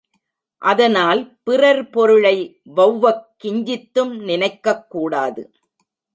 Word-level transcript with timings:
அதனால் 0.61 1.37
பிறர் 1.43 1.89
பொருளை 1.89 2.61
வெளவக் 2.63 3.35
கிஞ்சித்தும் 3.43 4.17
நினைக்கக் 4.19 4.89
கூடாது. 4.89 5.51